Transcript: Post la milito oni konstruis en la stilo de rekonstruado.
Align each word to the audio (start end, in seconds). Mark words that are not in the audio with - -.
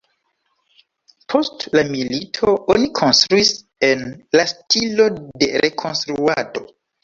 Post 1.33 1.65
la 1.75 1.83
milito 1.89 2.55
oni 2.77 2.91
konstruis 3.01 3.53
en 3.93 4.03
la 4.41 4.49
stilo 4.55 5.09
de 5.21 5.55
rekonstruado. 5.69 6.69